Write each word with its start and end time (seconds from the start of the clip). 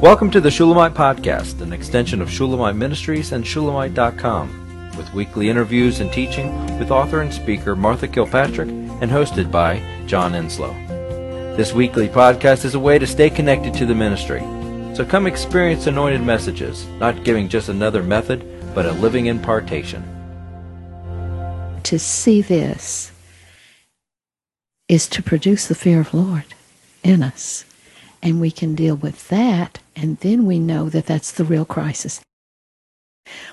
Welcome 0.00 0.30
to 0.30 0.40
the 0.40 0.50
Shulamite 0.50 0.94
Podcast, 0.94 1.60
an 1.60 1.74
extension 1.74 2.22
of 2.22 2.30
Shulamite 2.30 2.74
Ministries 2.74 3.32
and 3.32 3.46
Shulamite.com, 3.46 4.94
with 4.96 5.12
weekly 5.12 5.50
interviews 5.50 6.00
and 6.00 6.10
teaching 6.10 6.78
with 6.78 6.90
author 6.90 7.20
and 7.20 7.30
speaker 7.30 7.76
Martha 7.76 8.08
Kilpatrick 8.08 8.70
and 8.70 9.10
hosted 9.10 9.50
by 9.50 9.78
John 10.06 10.32
Enslow. 10.32 10.72
This 11.58 11.74
weekly 11.74 12.08
podcast 12.08 12.64
is 12.64 12.74
a 12.74 12.80
way 12.80 12.98
to 12.98 13.06
stay 13.06 13.28
connected 13.28 13.74
to 13.74 13.84
the 13.84 13.94
ministry. 13.94 14.40
So 14.96 15.04
come 15.04 15.26
experience 15.26 15.86
anointed 15.86 16.22
messages, 16.22 16.86
not 16.98 17.22
giving 17.22 17.46
just 17.46 17.68
another 17.68 18.02
method, 18.02 18.74
but 18.74 18.86
a 18.86 18.92
living 18.92 19.26
impartation. 19.26 20.02
To 21.82 21.98
see 21.98 22.40
this 22.40 23.12
is 24.88 25.06
to 25.08 25.22
produce 25.22 25.68
the 25.68 25.74
fear 25.74 26.00
of 26.00 26.14
Lord 26.14 26.46
in 27.04 27.22
us. 27.22 27.66
And 28.22 28.40
we 28.40 28.50
can 28.50 28.74
deal 28.74 28.96
with 28.96 29.28
that, 29.28 29.78
and 29.96 30.18
then 30.18 30.46
we 30.46 30.58
know 30.58 30.90
that 30.90 31.06
that's 31.06 31.32
the 31.32 31.44
real 31.44 31.64
crisis. 31.64 32.20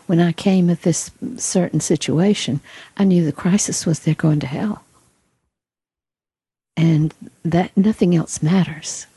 When 0.07 0.20
I 0.20 0.31
came 0.31 0.70
at 0.70 0.81
this 0.81 1.12
certain 1.38 1.80
situation, 1.80 2.59
I 2.98 3.03
knew 3.03 3.23
the 3.23 3.31
crisis 3.31 3.85
was 3.85 3.99
they're 3.99 4.16
going 4.16 4.40
to 4.41 4.48
hell. 4.48 4.84
And 6.76 7.13
that 7.43 7.76
nothing 7.76 8.16
else 8.16 8.43
matters. 8.43 9.07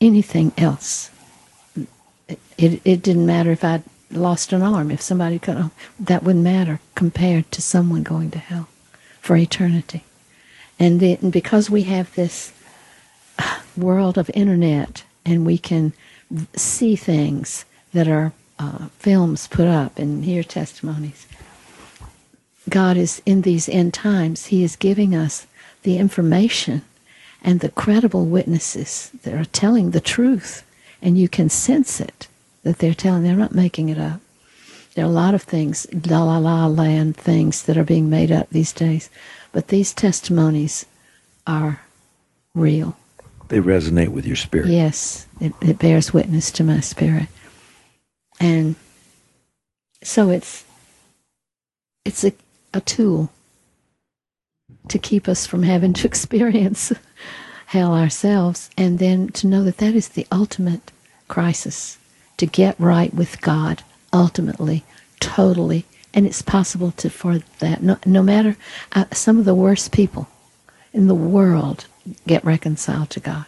Anything 0.00 0.52
else. 0.56 1.10
It, 2.56 2.80
it 2.84 3.02
didn't 3.02 3.26
matter 3.26 3.50
if 3.50 3.64
I'd 3.64 3.82
lost 4.10 4.52
an 4.52 4.62
arm, 4.62 4.90
if 4.90 5.00
somebody 5.00 5.38
could, 5.38 5.56
oh, 5.56 5.70
that 5.98 6.22
wouldn't 6.22 6.44
matter 6.44 6.80
compared 6.94 7.50
to 7.52 7.62
someone 7.62 8.02
going 8.02 8.30
to 8.32 8.38
hell 8.38 8.68
for 9.20 9.36
eternity. 9.36 10.04
And, 10.78 11.00
then 11.00 11.30
because 11.30 11.68
we 11.68 11.82
have 11.84 12.14
this 12.14 12.52
world 13.76 14.18
of 14.18 14.30
internet 14.34 15.04
and 15.24 15.46
we 15.46 15.58
can 15.58 15.92
see 16.54 16.96
things 16.96 17.64
that 17.92 18.08
are 18.08 18.32
uh, 18.58 18.88
films 18.98 19.46
put 19.46 19.66
up 19.66 19.98
and 19.98 20.24
hear 20.24 20.42
testimonies. 20.42 21.26
God 22.68 22.96
is 22.96 23.22
in 23.24 23.42
these 23.42 23.68
end 23.68 23.94
times, 23.94 24.46
He 24.46 24.62
is 24.62 24.76
giving 24.76 25.14
us 25.14 25.46
the 25.82 25.98
information 25.98 26.82
and 27.42 27.60
the 27.60 27.70
credible 27.70 28.26
witnesses 28.26 29.10
that 29.22 29.34
are 29.34 29.44
telling 29.44 29.90
the 29.90 30.00
truth. 30.00 30.64
And 31.00 31.16
you 31.16 31.28
can 31.28 31.48
sense 31.48 32.00
it 32.00 32.26
that 32.64 32.78
they're 32.78 32.94
telling, 32.94 33.22
they're 33.22 33.36
not 33.36 33.54
making 33.54 33.88
it 33.88 33.98
up. 33.98 34.20
There 34.94 35.04
are 35.04 35.08
a 35.08 35.12
lot 35.12 35.34
of 35.34 35.42
things, 35.42 35.86
la 35.92 36.24
la 36.24 36.38
la 36.38 36.66
land 36.66 37.16
things 37.16 37.62
that 37.62 37.76
are 37.76 37.84
being 37.84 38.10
made 38.10 38.32
up 38.32 38.50
these 38.50 38.72
days. 38.72 39.08
But 39.52 39.68
these 39.68 39.94
testimonies 39.94 40.84
are 41.46 41.82
real. 42.54 42.96
They 43.48 43.60
resonate 43.60 44.08
with 44.08 44.26
your 44.26 44.36
spirit. 44.36 44.68
Yes, 44.68 45.26
it, 45.40 45.52
it 45.60 45.78
bears 45.78 46.12
witness 46.12 46.50
to 46.52 46.64
my 46.64 46.80
spirit. 46.80 47.28
And 48.40 48.76
so 50.02 50.30
it's 50.30 50.64
it's 52.04 52.24
a, 52.24 52.32
a 52.72 52.80
tool 52.80 53.30
to 54.88 54.98
keep 54.98 55.28
us 55.28 55.46
from 55.46 55.62
having 55.62 55.92
to 55.94 56.06
experience 56.12 56.92
hell 57.66 57.94
ourselves 57.94 58.70
and 58.78 58.98
then 58.98 59.28
to 59.28 59.46
know 59.46 59.62
that 59.62 59.78
that 59.78 59.94
is 59.94 60.08
the 60.08 60.26
ultimate 60.32 60.90
crisis 61.26 61.98
to 62.38 62.46
get 62.46 62.78
right 62.80 63.12
with 63.12 63.40
God 63.42 63.82
ultimately 64.12 64.84
totally 65.20 65.84
and 66.14 66.24
it's 66.24 66.40
possible 66.40 66.92
to 66.92 67.10
for 67.10 67.40
that 67.58 67.82
no, 67.82 67.98
no 68.06 68.22
matter 68.22 68.56
uh, 68.92 69.04
some 69.12 69.38
of 69.38 69.44
the 69.44 69.54
worst 69.54 69.92
people 69.92 70.28
in 70.94 71.08
the 71.08 71.14
world 71.14 71.86
get 72.26 72.44
reconciled 72.44 73.10
to 73.10 73.20
God. 73.20 73.46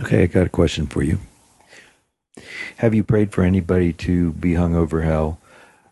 Okay, 0.00 0.22
I 0.22 0.26
got 0.26 0.46
a 0.46 0.50
question 0.50 0.86
for 0.86 1.02
you. 1.02 1.18
Have 2.76 2.94
you 2.94 3.02
prayed 3.02 3.32
for 3.32 3.42
anybody 3.42 3.92
to 3.94 4.32
be 4.32 4.54
hung 4.54 4.74
over 4.74 5.02
hell 5.02 5.38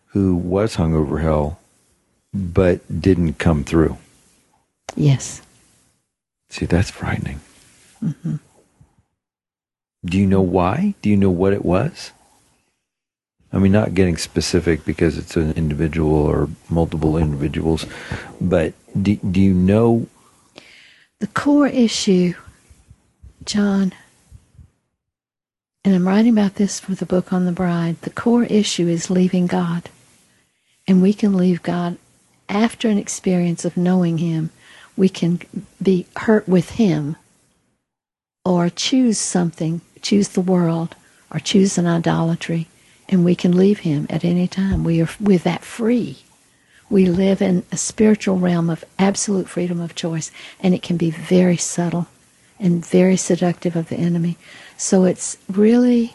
who 0.09 0.37
was 0.37 0.77
hung 0.77 0.95
over 0.95 1.19
hell 1.19 1.59
but 2.33 3.01
didn't 3.01 3.35
come 3.35 3.65
through? 3.65 3.99
Yes. 4.95 5.43
See, 6.51 6.67
that's 6.67 6.91
frightening. 6.91 7.41
Mm-hmm. 8.03 8.37
Do 10.05 10.19
you 10.19 10.27
know 10.27 10.43
why? 10.43 10.95
Do 11.03 11.11
you 11.11 11.17
know 11.17 11.31
what 11.31 11.53
it 11.53 11.65
was? 11.65 12.13
I 13.53 13.59
mean, 13.59 13.73
not 13.73 13.95
getting 13.95 14.17
specific 14.17 14.85
because 14.85 15.19
it's 15.19 15.37
an 15.37 15.53
individual 15.53 16.15
or 16.15 16.49
multiple 16.69 17.17
individuals, 17.17 17.87
but 18.41 18.75
do, 19.01 19.17
do 19.17 19.41
you 19.41 19.55
know? 19.55 20.07
The 21.21 21.27
core 21.29 21.67
issue, 21.67 22.35
John, 23.45 23.93
and 25.85 25.95
I'm 25.95 26.07
writing 26.07 26.33
about 26.33 26.57
this 26.57 26.81
for 26.81 26.95
the 26.95 27.07
book 27.07 27.33
on 27.33 27.45
the 27.47 27.53
bride, 27.53 28.01
the 28.03 28.11
core 28.11 28.45
issue 28.45 28.89
is 28.89 29.11
leaving 29.11 29.47
God. 29.47 29.89
And 30.89 31.03
we 31.03 31.13
can 31.13 31.37
leave 31.37 31.63
God 31.63 31.99
after 32.49 32.89
an 32.89 32.99
experience 32.99 33.65
of 33.65 33.77
knowing 33.77 34.19
Him. 34.19 34.51
We 34.97 35.09
can 35.09 35.41
be 35.83 36.07
hurt 36.17 36.49
with 36.49 36.71
Him 36.71 37.17
or 38.45 38.69
choose 38.71 39.19
something, 39.19 39.81
choose 40.03 40.29
the 40.29 40.41
world, 40.41 40.95
or 41.33 41.41
choose 41.41 41.79
an 41.79 41.87
idolatry 41.87 42.69
and 43.09 43.25
we 43.25 43.35
can 43.35 43.57
leave 43.57 43.81
him 43.81 44.07
at 44.11 44.25
any 44.25 44.49
time. 44.49 44.85
We 44.85 45.01
are 45.03 45.09
we're 45.21 45.39
that 45.39 45.65
free. 45.65 46.19
We 46.89 47.07
live 47.07 47.43
in 47.43 47.65
a 47.73 47.77
spiritual 47.77 48.39
realm 48.39 48.71
of 48.71 48.85
absolute 48.99 49.49
freedom 49.49 49.81
of 49.81 49.95
choice, 49.95 50.31
and 50.61 50.75
it 50.75 50.83
can 50.83 50.97
be 50.97 51.11
very 51.11 51.57
subtle 51.57 52.07
and 52.59 52.85
very 52.85 53.17
seductive 53.17 53.77
of 53.77 53.89
the 53.89 53.97
enemy. 53.97 54.37
So 54.77 55.05
it's 55.05 55.37
really 55.51 56.15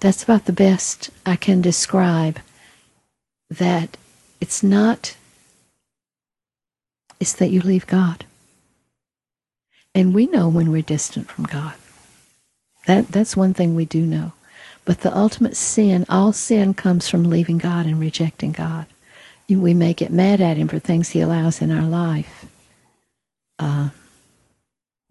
that's 0.00 0.24
about 0.24 0.44
the 0.46 0.52
best 0.52 1.10
I 1.24 1.36
can 1.36 1.62
describe 1.62 2.40
that 3.48 3.96
it's 4.40 4.62
not 4.62 5.16
it's 7.20 7.32
that 7.34 7.50
you 7.50 7.60
leave 7.60 7.86
God. 7.86 8.24
And 9.94 10.12
we 10.12 10.26
know 10.26 10.48
when 10.48 10.72
we're 10.72 10.82
distant 10.82 11.30
from 11.30 11.44
God. 11.44 11.74
That 12.86 13.08
that's 13.08 13.36
one 13.36 13.54
thing 13.54 13.74
we 13.74 13.84
do 13.84 14.04
know. 14.04 14.32
But 14.84 15.00
the 15.00 15.16
ultimate 15.16 15.56
sin, 15.56 16.04
all 16.08 16.32
sin 16.32 16.74
comes 16.74 17.08
from 17.08 17.24
leaving 17.24 17.56
God 17.58 17.86
and 17.86 17.98
rejecting 17.98 18.52
God. 18.52 18.86
We 19.48 19.74
may 19.74 19.92
get 19.92 20.10
mad 20.10 20.40
at 20.40 20.56
Him 20.56 20.68
for 20.68 20.78
things 20.78 21.10
He 21.10 21.20
allows 21.20 21.60
in 21.60 21.70
our 21.70 21.86
life. 21.86 22.46
Uh, 23.58 23.90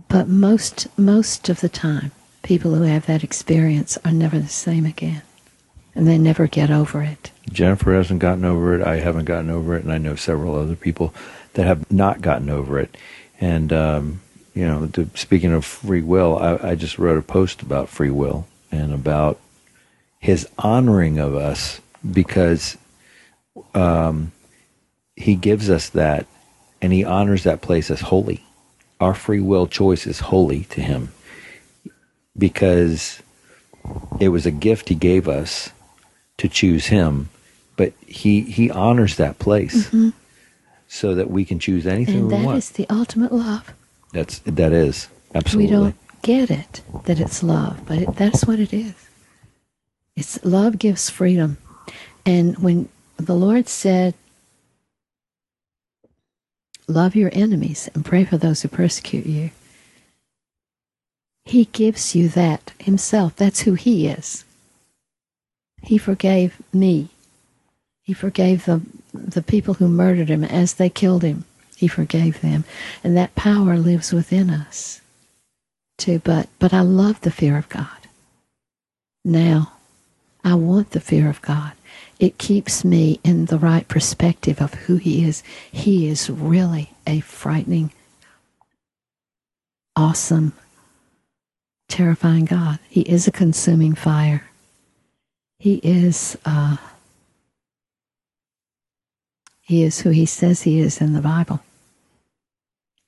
but 0.08 0.28
most 0.28 0.88
most 0.98 1.50
of 1.50 1.62
the 1.62 1.70
time, 1.70 2.12
people 2.44 2.76
who 2.76 2.84
have 2.84 3.06
that 3.06 3.24
experience 3.24 3.98
are 4.04 4.12
never 4.12 4.40
the 4.40 4.48
same 4.48 4.86
again, 4.86 5.22
and 5.96 6.08
they 6.08 6.18
never 6.18 6.48
get 6.48 6.70
over 6.70 7.02
it. 7.02 7.32
Jennifer 7.52 7.94
hasn't 7.94 8.20
gotten 8.20 8.46
over 8.46 8.76
it. 8.76 8.86
I 8.86 8.98
haven't 8.98 9.26
gotten 9.26 9.50
over 9.50 9.76
it, 9.76 9.84
and 9.84 9.94
I 9.94 9.98
know 9.98 10.16
several 10.16 10.56
other 10.56 10.76
people 10.76 11.14
that 11.54 11.66
have 11.66 11.90
not 11.92 12.22
gotten 12.22 12.50
over 12.50 12.80
it. 12.80 12.96
And 13.40 13.72
um, 13.72 14.22
you 14.54 14.66
know, 14.68 14.88
to, 14.88 15.10
speaking 15.16 15.52
of 15.52 15.66
free 15.66 16.02
will, 16.02 16.38
I, 16.38 16.72
I 16.72 16.76
just 16.76 17.00
wrote 17.00 17.18
a 17.18 17.24
post 17.24 17.62
about 17.62 17.90
free 17.90 18.12
will 18.12 18.48
and 18.72 18.94
about 18.94 19.40
his 20.20 20.48
honoring 20.58 21.18
of 21.18 21.36
us 21.36 21.82
because 22.12 22.78
um, 23.74 24.32
he 25.16 25.36
gives 25.36 25.70
us 25.70 25.90
that 25.90 26.26
and 26.82 26.92
he 26.92 27.04
honors 27.04 27.44
that 27.44 27.62
place 27.62 27.90
as 27.90 28.02
holy. 28.02 28.44
Our 29.00 29.14
free 29.14 29.40
will 29.40 29.68
choice 29.68 30.06
is 30.06 30.20
holy 30.20 30.64
to 30.66 30.82
him 30.82 31.12
because 32.38 33.22
it 34.20 34.30
was 34.30 34.46
a 34.46 34.52
gift 34.52 34.90
he 34.90 34.96
gave 34.96 35.28
us 35.28 35.72
to 36.38 36.48
choose 36.48 36.88
him, 36.88 37.30
but 37.76 37.94
he 38.06 38.42
he 38.42 38.72
honors 38.72 39.18
that 39.18 39.40
place 39.40 39.88
mm-hmm. 39.88 40.10
so 40.88 41.16
that 41.16 41.30
we 41.30 41.46
can 41.46 41.60
choose 41.60 41.86
anything 41.86 42.16
and 42.16 42.24
we 42.26 42.30
that 42.32 42.46
want. 42.46 42.56
That 42.56 42.58
is 42.58 42.72
the 42.72 42.90
ultimate 42.90 43.32
love. 43.32 43.74
That's 44.14 44.40
that 44.40 44.72
is 44.72 45.08
absolutely. 45.36 45.72
We 45.72 45.78
don't 45.78 45.96
get 46.22 46.50
it 46.52 46.82
that 47.06 47.20
it's 47.20 47.44
love, 47.44 47.86
but 47.86 48.00
it, 48.00 48.16
that's 48.16 48.46
what 48.46 48.60
it 48.60 48.74
is. 48.74 48.96
It's 50.16 50.44
love 50.46 50.80
gives 50.80 51.10
freedom. 51.10 51.58
And 52.26 52.58
when 52.60 52.88
the 53.18 53.36
Lord 53.36 53.70
said, 53.70 54.14
Love 56.88 57.16
your 57.16 57.30
enemies 57.34 57.90
and 57.94 58.06
pray 58.06 58.26
for 58.26 58.38
those 58.38 58.62
who 58.62 58.68
persecute 58.68 59.26
you, 59.26 59.52
He 61.46 61.66
gives 61.66 62.14
you 62.16 62.28
that 62.30 62.74
Himself. 62.80 63.36
That's 63.36 63.62
who 63.62 63.74
He 63.76 64.08
is. 64.08 64.44
He 65.82 65.98
forgave 65.98 66.62
me. 66.74 67.10
He 68.04 68.14
forgave 68.14 68.66
the, 68.66 68.82
the 69.14 69.42
people 69.42 69.76
who 69.76 69.88
murdered 69.88 70.30
Him 70.30 70.44
as 70.44 70.74
they 70.74 70.90
killed 70.90 71.24
Him. 71.24 71.46
He 71.76 71.88
forgave 71.88 72.42
them. 72.42 72.66
And 73.04 73.16
that 73.18 73.36
power 73.36 73.78
lives 73.78 74.14
within 74.14 74.50
us 74.50 75.02
too. 75.98 76.20
But, 76.20 76.50
but 76.60 76.74
I 76.74 76.82
love 76.82 77.22
the 77.22 77.32
fear 77.32 77.58
of 77.58 77.70
God. 77.70 77.88
Now, 79.26 79.74
I 80.44 80.56
want 80.56 80.92
the 80.92 81.00
fear 81.00 81.30
of 81.30 81.42
God. 81.42 81.74
It 82.20 82.38
keeps 82.38 82.86
me 82.86 83.20
in 83.24 83.46
the 83.46 83.58
right 83.58 83.88
perspective 83.88 84.62
of 84.62 84.74
who 84.74 84.96
He 84.98 85.26
is. 85.26 85.44
He 85.72 86.08
is 86.08 86.30
really 86.30 86.92
a 87.06 87.20
frightening, 87.22 87.92
awesome, 89.96 90.54
terrifying 91.90 92.46
God. 92.46 92.80
He 92.90 93.02
is 93.02 93.28
a 93.28 93.32
consuming 93.32 93.96
fire. 93.96 94.46
He 95.60 95.76
is 95.84 96.38
uh, 96.46 96.78
he 99.62 99.84
is 99.84 100.02
who 100.02 100.10
he 100.10 100.26
says 100.26 100.64
he 100.64 100.80
is 100.80 101.00
in 101.00 101.14
the 101.14 101.22
Bible. 101.22 101.62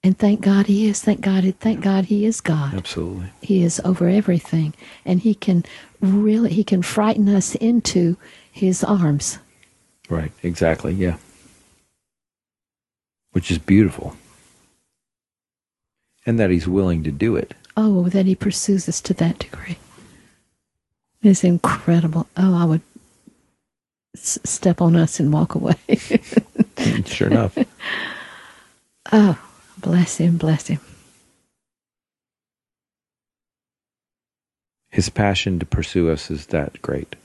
And 0.04 0.18
thank 0.18 0.42
God 0.42 0.68
he 0.68 0.88
is. 0.88 1.02
Thank 1.02 1.22
God. 1.22 1.52
Thank 1.60 1.81
God 1.81 2.06
he 2.06 2.25
is 2.25 2.40
God. 2.40 2.75
Absolutely. 2.75 3.31
He 3.42 3.63
is 3.63 3.81
over 3.84 4.07
everything, 4.07 4.74
and 5.04 5.19
he 5.19 5.34
can 5.34 5.66
really 6.00 6.54
he 6.54 6.63
can 6.63 6.81
frighten 6.81 7.28
us 7.28 7.56
into 7.56 8.16
his 8.56 8.86
arms. 8.86 9.38
Right. 10.10 10.31
Exactly. 10.42 10.94
Yeah. 10.94 11.18
Which 13.34 13.52
is 13.52 13.57
beautiful. 13.57 14.16
And 16.25 16.40
that 16.40 16.50
he's 16.50 16.68
willing 16.68 17.04
to 17.04 17.12
do 17.12 17.36
it. 17.36 17.54
Oh, 17.75 18.07
that 18.07 18.25
he 18.25 18.34
pursues 18.34 18.88
us 18.88 19.02
to 19.02 19.13
that 19.16 19.40
degree. 19.40 19.78
It's 21.22 21.44
incredible. 21.44 22.28
Oh, 22.38 22.56
I 22.56 22.63
would 22.63 22.81
s- 24.16 24.40
step 24.46 24.80
on 24.80 24.96
us 24.96 25.19
and 25.19 25.34
walk 25.34 25.56
away. 25.56 25.75
sure 27.06 27.28
enough. 27.28 27.57
oh, 29.12 29.38
bless 29.78 30.18
him, 30.18 30.38
bless 30.38 30.68
him. 30.68 30.80
His 34.92 35.10
passion 35.10 35.60
to 35.60 35.66
pursue 35.66 36.10
us 36.10 36.31
is 36.31 36.46
that 36.48 36.81
great. 36.81 37.18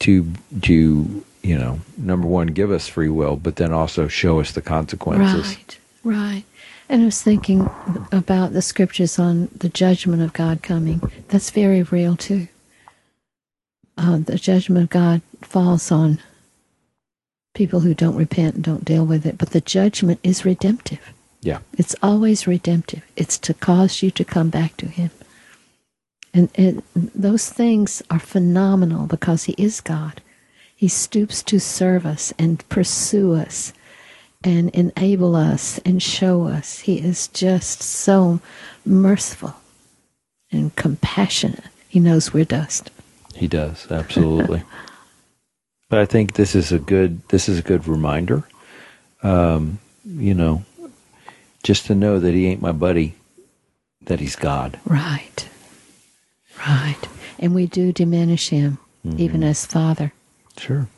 To 0.00 0.32
to 0.62 1.24
you 1.42 1.58
know, 1.58 1.80
number 1.96 2.26
one, 2.26 2.48
give 2.48 2.70
us 2.70 2.88
free 2.88 3.08
will, 3.08 3.36
but 3.36 3.56
then 3.56 3.72
also 3.72 4.08
show 4.08 4.40
us 4.40 4.52
the 4.52 4.60
consequences. 4.60 5.56
Right, 5.56 5.78
right. 6.04 6.44
And 6.88 7.02
I 7.02 7.04
was 7.06 7.22
thinking 7.22 7.68
about 8.12 8.52
the 8.52 8.62
scriptures 8.62 9.18
on 9.18 9.48
the 9.54 9.68
judgment 9.68 10.22
of 10.22 10.32
God 10.32 10.62
coming. 10.62 11.00
That's 11.28 11.50
very 11.50 11.82
real 11.82 12.16
too. 12.16 12.48
Uh, 13.96 14.18
the 14.18 14.36
judgment 14.36 14.84
of 14.84 14.90
God 14.90 15.22
falls 15.42 15.90
on 15.90 16.20
people 17.54 17.80
who 17.80 17.94
don't 17.94 18.16
repent 18.16 18.54
and 18.54 18.64
don't 18.64 18.84
deal 18.84 19.04
with 19.04 19.26
it, 19.26 19.36
but 19.36 19.50
the 19.50 19.60
judgment 19.60 20.20
is 20.22 20.44
redemptive. 20.44 21.12
Yeah. 21.42 21.58
It's 21.76 21.96
always 22.02 22.46
redemptive. 22.46 23.02
It's 23.16 23.38
to 23.38 23.54
cause 23.54 24.02
you 24.02 24.10
to 24.12 24.24
come 24.24 24.48
back 24.48 24.76
to 24.78 24.86
Him. 24.86 25.10
And, 26.38 26.48
and 26.54 26.82
those 26.94 27.50
things 27.50 28.00
are 28.10 28.20
phenomenal 28.20 29.08
because 29.08 29.44
He 29.44 29.56
is 29.58 29.80
God. 29.80 30.20
He 30.76 30.86
stoops 30.86 31.42
to 31.42 31.58
serve 31.58 32.06
us 32.06 32.32
and 32.38 32.66
pursue 32.68 33.34
us 33.34 33.72
and 34.44 34.70
enable 34.70 35.34
us 35.34 35.78
and 35.78 36.00
show 36.00 36.44
us. 36.44 36.78
He 36.78 37.00
is 37.00 37.26
just 37.26 37.82
so 37.82 38.38
merciful 38.86 39.56
and 40.52 40.76
compassionate. 40.76 41.64
He 41.88 41.98
knows 41.98 42.32
we're 42.32 42.44
dust. 42.44 42.92
He 43.34 43.48
does, 43.48 43.90
absolutely. 43.90 44.62
but 45.90 45.98
I 45.98 46.04
think 46.04 46.34
this 46.34 46.54
is 46.54 46.70
a 46.70 46.78
good 46.78 47.26
this 47.30 47.48
is 47.48 47.58
a 47.58 47.62
good 47.62 47.88
reminder. 47.88 48.44
Um, 49.24 49.80
you 50.04 50.34
know, 50.34 50.64
just 51.64 51.86
to 51.86 51.96
know 51.96 52.20
that 52.20 52.32
he 52.32 52.46
ain't 52.46 52.62
my 52.62 52.70
buddy, 52.70 53.16
that 54.02 54.20
he's 54.20 54.36
God. 54.36 54.78
Right. 54.86 55.48
Right. 56.66 56.98
And 57.38 57.54
we 57.54 57.66
do 57.66 57.92
diminish 57.92 58.48
him, 58.50 58.78
Mm-hmm. 59.06 59.20
even 59.20 59.44
as 59.44 59.64
Father. 59.64 60.12
Sure. 60.58 60.88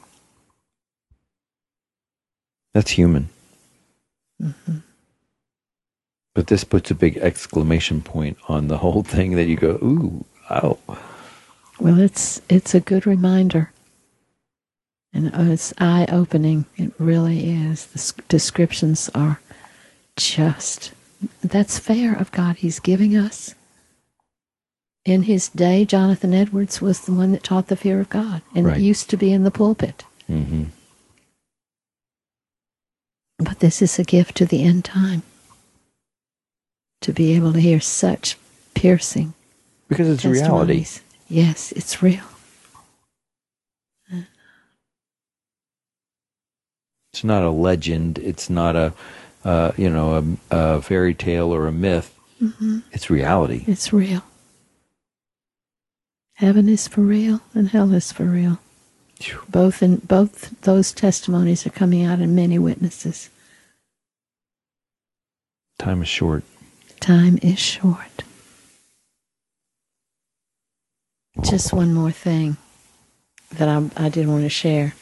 That's 2.72 2.92
human. 2.92 3.28
Mm-hmm. 4.42 4.78
But 6.34 6.46
this 6.46 6.64
puts 6.64 6.90
a 6.90 6.94
big 6.94 7.18
exclamation 7.18 8.00
point 8.00 8.38
on 8.48 8.68
the 8.68 8.78
whole 8.78 9.02
thing 9.02 9.32
that 9.36 9.48
you 9.48 9.56
go, 9.56 9.72
ooh, 9.82 10.24
ow. 10.50 10.78
Well, 11.78 11.98
it's 11.98 12.40
it's 12.48 12.74
a 12.74 12.80
good 12.80 13.06
reminder, 13.06 13.70
and 15.12 15.30
it's 15.34 15.74
eye 15.78 16.06
opening. 16.10 16.64
It 16.76 16.92
really 16.98 17.50
is. 17.50 17.86
The 17.86 18.22
descriptions 18.28 19.10
are 19.14 19.40
just 20.16 20.92
that's 21.42 21.78
fair 21.78 22.14
of 22.14 22.32
God. 22.32 22.56
He's 22.56 22.80
giving 22.80 23.16
us. 23.16 23.54
In 25.04 25.22
his 25.22 25.48
day, 25.48 25.84
Jonathan 25.84 26.34
Edwards 26.34 26.80
was 26.82 27.00
the 27.00 27.12
one 27.12 27.32
that 27.32 27.42
taught 27.42 27.68
the 27.68 27.76
fear 27.76 28.00
of 28.00 28.10
God, 28.10 28.42
and 28.54 28.66
Right. 28.66 28.76
it 28.76 28.82
used 28.82 29.08
to 29.10 29.16
be 29.16 29.32
in 29.32 29.44
the 29.44 29.50
pulpit. 29.50 30.04
Mm-hmm. 30.28 30.64
But 33.38 33.60
this 33.60 33.80
is 33.80 33.98
a 33.98 34.04
gift 34.04 34.36
to 34.36 34.44
the 34.46 34.62
end 34.62 34.84
time. 34.84 35.22
To 37.02 37.12
be 37.14 37.32
able 37.34 37.54
to 37.54 37.60
hear 37.60 37.80
such 37.80 38.36
piercing 38.74 39.32
Because 39.88 40.08
it's 40.10 40.24
reality. 40.26 40.84
Yes, 41.28 41.72
it's 41.72 42.02
real. 42.02 42.24
It's 47.12 47.24
not 47.24 47.42
a 47.42 47.50
legend. 47.50 48.18
It's 48.18 48.50
not 48.50 48.76
a, 48.76 48.92
uh, 49.44 49.72
you 49.78 49.88
know, 49.90 50.38
a, 50.50 50.56
a 50.76 50.82
fairy 50.82 51.14
tale 51.14 51.52
or 51.52 51.66
a 51.66 51.72
myth. 51.72 52.14
hmm 52.38 52.80
It's 52.92 53.08
reality. 53.10 53.64
It's 53.66 53.92
real. 53.92 54.22
Heaven 56.40 56.70
is 56.70 56.88
for 56.88 57.02
real 57.02 57.42
and 57.52 57.68
hell 57.68 57.92
is 57.92 58.12
for 58.12 58.24
real. 58.24 58.60
Both 59.50 59.82
in 59.82 59.96
both 59.96 60.58
those 60.62 60.90
testimonies 60.90 61.66
are 61.66 61.70
coming 61.70 62.06
out 62.06 62.18
in 62.18 62.34
many 62.34 62.58
witnesses. 62.58 63.28
Time 65.78 66.00
is 66.00 66.08
short. 66.08 66.42
Time 66.98 67.38
is 67.42 67.58
short. 67.58 68.24
Just 71.42 71.74
one 71.74 71.92
more 71.92 72.10
thing 72.10 72.56
that 73.52 73.68
I, 73.68 73.90
I 74.06 74.08
did 74.08 74.26
want 74.26 74.44
to 74.44 74.48
share. 74.48 74.94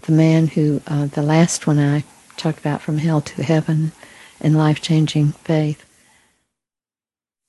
The 0.00 0.12
man 0.12 0.46
who, 0.46 0.80
uh, 0.86 1.08
the 1.08 1.20
last 1.20 1.66
one 1.66 1.78
I 1.78 2.04
talked 2.38 2.58
about 2.58 2.80
from 2.80 2.96
hell 2.96 3.20
to 3.20 3.42
heaven 3.42 3.92
and 4.40 4.56
life 4.56 4.80
changing 4.80 5.32
faith, 5.32 5.84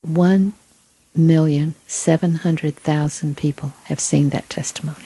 one 0.02 0.52
million 1.16 1.76
seven 1.88 2.36
hundred 2.36 2.76
thousand 2.76 3.38
people 3.38 3.74
have 3.86 4.00
seen 4.00 4.30
that 4.30 4.50
testimony. 4.50 5.06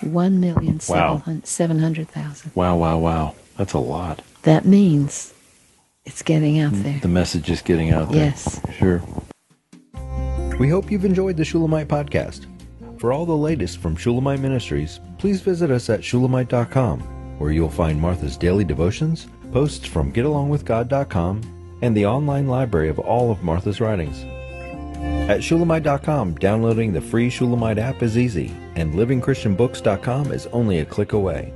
One 0.00 0.40
million 0.40 0.80
Wow. 0.88 1.22
seven 1.44 1.78
hundred 1.78 2.08
thousand. 2.08 2.52
Wow, 2.54 2.76
wow, 2.76 2.98
wow. 2.98 3.34
That's 3.56 3.72
a 3.72 3.78
lot. 3.78 4.22
That 4.42 4.64
means 4.64 5.32
it's 6.04 6.22
getting 6.22 6.58
out 6.58 6.72
there. 6.74 6.98
The 7.00 7.08
message 7.08 7.48
is 7.50 7.62
getting 7.62 7.92
out 7.92 8.10
there. 8.10 8.26
Yes. 8.26 8.60
Sure. 8.78 9.02
We 10.58 10.68
hope 10.68 10.90
you've 10.90 11.04
enjoyed 11.04 11.36
the 11.36 11.44
Shulamite 11.44 11.88
podcast. 11.88 12.46
For 13.00 13.12
all 13.12 13.26
the 13.26 13.36
latest 13.36 13.78
from 13.78 13.96
Shulamite 13.96 14.40
Ministries, 14.40 15.00
please 15.18 15.40
visit 15.40 15.70
us 15.70 15.90
at 15.90 16.00
shulamite.com, 16.04 17.00
where 17.38 17.50
you'll 17.50 17.70
find 17.70 18.00
Martha's 18.00 18.36
daily 18.36 18.64
devotions, 18.64 19.26
posts 19.52 19.86
from 19.86 20.12
getalongwithgod.com, 20.12 21.78
and 21.82 21.96
the 21.96 22.06
online 22.06 22.46
library 22.48 22.88
of 22.88 22.98
all 22.98 23.30
of 23.30 23.42
Martha's 23.42 23.80
writings. 23.80 24.24
At 25.26 25.42
shulamite.com, 25.42 26.34
downloading 26.34 26.92
the 26.92 27.00
free 27.00 27.30
Shulamite 27.30 27.78
app 27.78 28.02
is 28.02 28.18
easy, 28.18 28.52
and 28.76 28.92
livingchristianbooks.com 28.92 30.32
is 30.32 30.46
only 30.48 30.80
a 30.80 30.84
click 30.84 31.14
away. 31.14 31.50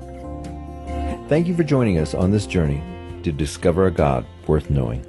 Thank 1.29 1.47
you 1.47 1.55
for 1.55 1.65
joining 1.65 1.99
us 1.99 2.15
on 2.15 2.31
this 2.31 2.47
journey 2.47 2.83
to 3.25 3.31
discover 3.31 3.87
a 3.87 3.91
God 3.91 4.25
worth 4.47 4.71
knowing. 4.71 5.05